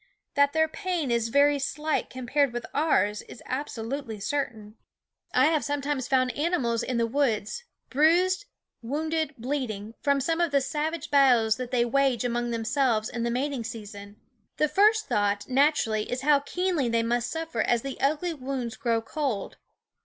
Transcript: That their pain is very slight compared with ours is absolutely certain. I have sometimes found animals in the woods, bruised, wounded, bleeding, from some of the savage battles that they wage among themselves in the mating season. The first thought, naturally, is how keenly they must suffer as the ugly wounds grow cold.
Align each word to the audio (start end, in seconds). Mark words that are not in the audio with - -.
That 0.33 0.53
their 0.53 0.67
pain 0.67 1.11
is 1.11 1.29
very 1.29 1.59
slight 1.59 2.09
compared 2.09 2.53
with 2.53 2.65
ours 2.73 3.21
is 3.21 3.43
absolutely 3.45 4.19
certain. 4.19 4.75
I 5.31 5.45
have 5.45 5.63
sometimes 5.63 6.07
found 6.07 6.31
animals 6.35 6.81
in 6.81 6.97
the 6.97 7.05
woods, 7.05 7.65
bruised, 7.91 8.45
wounded, 8.81 9.35
bleeding, 9.37 9.93
from 10.01 10.19
some 10.19 10.41
of 10.41 10.49
the 10.49 10.59
savage 10.59 11.11
battles 11.11 11.57
that 11.57 11.69
they 11.69 11.85
wage 11.85 12.23
among 12.25 12.49
themselves 12.49 13.09
in 13.09 13.21
the 13.21 13.29
mating 13.29 13.63
season. 13.63 14.19
The 14.57 14.67
first 14.67 15.07
thought, 15.07 15.47
naturally, 15.47 16.11
is 16.11 16.21
how 16.21 16.39
keenly 16.39 16.89
they 16.89 17.03
must 17.03 17.29
suffer 17.29 17.61
as 17.61 17.83
the 17.83 18.01
ugly 18.01 18.33
wounds 18.33 18.77
grow 18.77 19.03
cold. 19.03 19.57